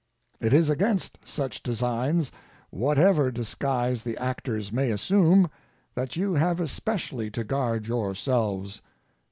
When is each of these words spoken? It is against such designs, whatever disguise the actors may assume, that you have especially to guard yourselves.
It 0.39 0.51
is 0.51 0.67
against 0.67 1.19
such 1.23 1.61
designs, 1.61 2.31
whatever 2.71 3.29
disguise 3.29 4.01
the 4.01 4.17
actors 4.17 4.71
may 4.71 4.89
assume, 4.89 5.47
that 5.93 6.15
you 6.15 6.33
have 6.33 6.59
especially 6.59 7.29
to 7.29 7.43
guard 7.43 7.85
yourselves. 7.85 8.81